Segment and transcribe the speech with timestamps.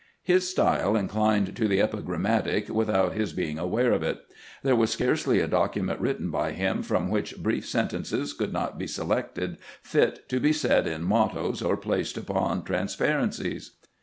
[0.23, 4.17] His style inclined to the epigrammatic without his being aware of it.
[4.63, 8.87] There was scarcely a document written by him from which brief sentences could not be
[8.87, 13.73] selected fit to be set in mottos or placed upon transparencies.